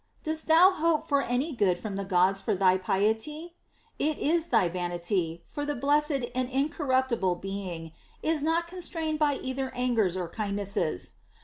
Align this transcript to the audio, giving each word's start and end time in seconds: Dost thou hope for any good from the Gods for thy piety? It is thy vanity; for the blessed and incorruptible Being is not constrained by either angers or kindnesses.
Dost 0.23 0.47
thou 0.47 0.71
hope 0.71 1.07
for 1.07 1.21
any 1.21 1.53
good 1.53 1.77
from 1.77 1.95
the 1.95 2.03
Gods 2.03 2.41
for 2.41 2.55
thy 2.55 2.75
piety? 2.75 3.53
It 3.99 4.17
is 4.17 4.47
thy 4.47 4.67
vanity; 4.67 5.43
for 5.45 5.63
the 5.63 5.75
blessed 5.75 6.25
and 6.33 6.49
incorruptible 6.49 7.35
Being 7.35 7.91
is 8.23 8.41
not 8.41 8.65
constrained 8.65 9.19
by 9.19 9.35
either 9.35 9.69
angers 9.75 10.17
or 10.17 10.27
kindnesses. 10.27 11.11